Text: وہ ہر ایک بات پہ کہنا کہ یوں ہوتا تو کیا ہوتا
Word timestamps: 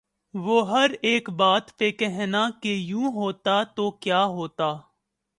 وہ 0.33 0.55
ہر 0.69 0.91
ایک 1.01 1.29
بات 1.31 1.77
پہ 1.77 1.89
کہنا 1.91 2.49
کہ 2.61 2.73
یوں 2.73 3.11
ہوتا 3.13 3.61
تو 3.75 3.89
کیا 3.99 4.23
ہوتا 4.27 4.71